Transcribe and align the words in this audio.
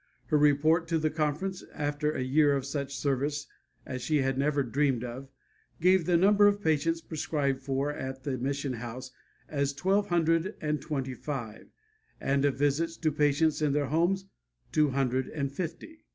Her 0.29 0.37
report 0.39 0.87
to 0.87 0.97
the 0.97 1.11
conference, 1.11 1.63
after 1.75 2.11
a 2.11 2.23
year 2.23 2.55
of 2.55 2.65
such 2.65 2.95
service 2.97 3.45
as 3.85 4.01
she 4.01 4.17
had 4.17 4.35
never 4.35 4.63
dreamed 4.63 5.03
of, 5.03 5.29
gave 5.79 6.07
the 6.07 6.17
number 6.17 6.47
of 6.47 6.63
patients 6.63 7.01
prescribed 7.01 7.61
for 7.61 7.93
at 7.93 8.23
the 8.23 8.39
mission 8.39 8.73
house 8.73 9.11
as 9.47 9.73
twelve 9.73 10.07
hundred 10.09 10.55
and 10.59 10.81
twenty 10.81 11.13
five, 11.13 11.67
and 12.19 12.45
of 12.45 12.57
visits 12.57 12.97
to 12.97 13.11
patients 13.11 13.61
in 13.61 13.73
their 13.73 13.85
homes, 13.89 14.25
two 14.71 14.89
hundred 14.89 15.27
and 15.27 15.51
fifty. 15.51 16.03